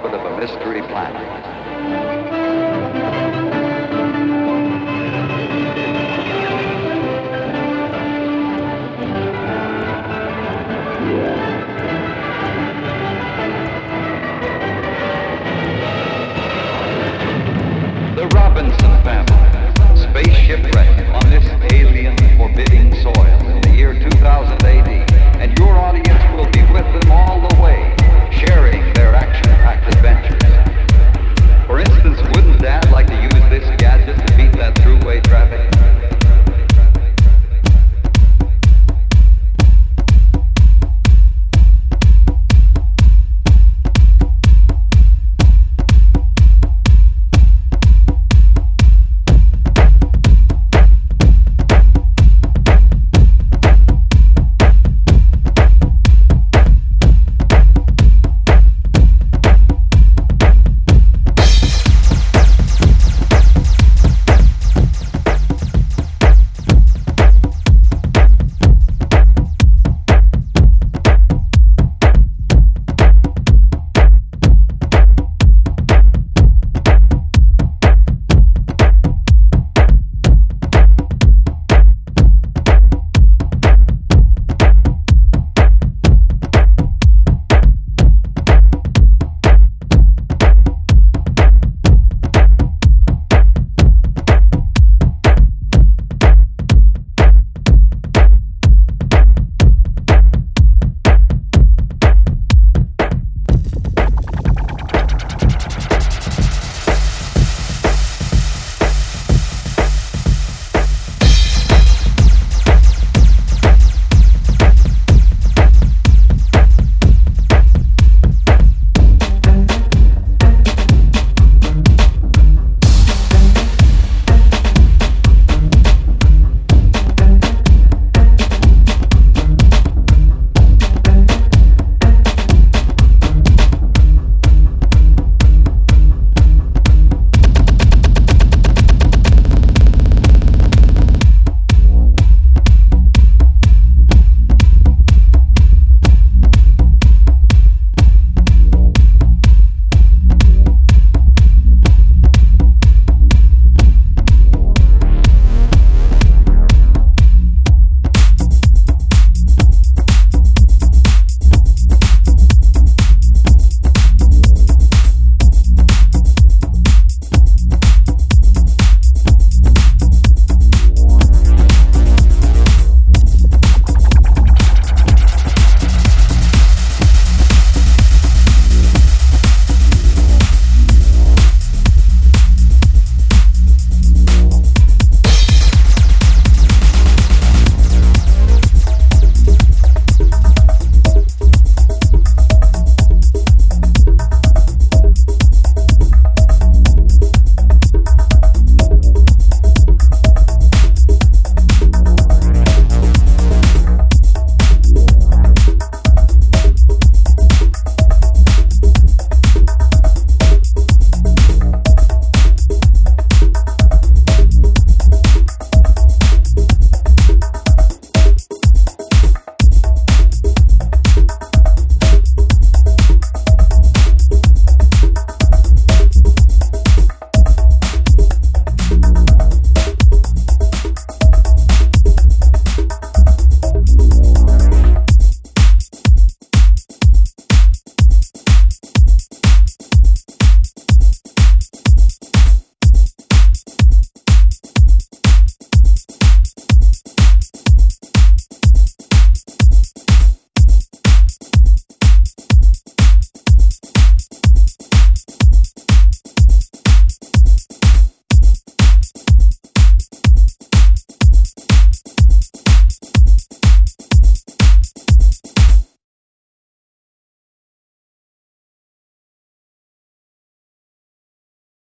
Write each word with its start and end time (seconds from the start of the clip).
drawn 0.00 0.14
into 0.14 0.18
orbit 0.18 0.26
of 0.26 0.32
a 0.32 0.40
mystery 0.40 0.82
planet. 0.82 1.67